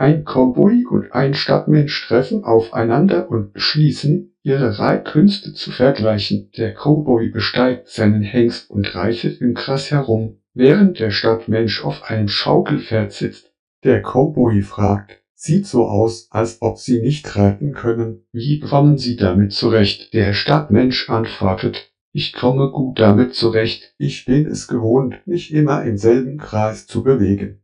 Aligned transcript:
Ein 0.00 0.24
Cowboy 0.24 0.86
und 0.86 1.12
ein 1.12 1.34
Stadtmensch 1.34 2.06
treffen 2.08 2.42
aufeinander 2.42 3.30
und 3.30 3.52
beschließen, 3.52 4.34
ihre 4.42 4.78
Reitkünste 4.78 5.52
zu 5.52 5.72
vergleichen. 5.72 6.50
Der 6.56 6.72
Cowboy 6.72 7.28
besteigt 7.28 7.86
seinen 7.88 8.22
Hengst 8.22 8.70
und 8.70 8.94
reitet 8.94 9.42
im 9.42 9.52
Gras 9.52 9.90
herum, 9.90 10.38
während 10.54 11.00
der 11.00 11.10
Stadtmensch 11.10 11.84
auf 11.84 12.04
einem 12.04 12.28
Schaukelpferd 12.28 13.12
sitzt. 13.12 13.52
Der 13.84 14.00
Cowboy 14.00 14.62
fragt, 14.62 15.20
sieht 15.34 15.66
so 15.66 15.84
aus, 15.84 16.28
als 16.30 16.62
ob 16.62 16.78
Sie 16.78 17.02
nicht 17.02 17.36
reiten 17.36 17.74
können. 17.74 18.24
Wie 18.32 18.58
kommen 18.58 18.96
Sie 18.96 19.16
damit 19.16 19.52
zurecht? 19.52 20.14
Der 20.14 20.32
Stadtmensch 20.32 21.10
antwortet, 21.10 21.92
ich 22.10 22.32
komme 22.32 22.70
gut 22.70 22.98
damit 22.98 23.34
zurecht. 23.34 23.92
Ich 23.98 24.24
bin 24.24 24.46
es 24.46 24.66
gewohnt, 24.66 25.16
mich 25.26 25.52
immer 25.52 25.84
im 25.84 25.98
selben 25.98 26.38
Kreis 26.38 26.86
zu 26.86 27.02
bewegen. 27.02 27.59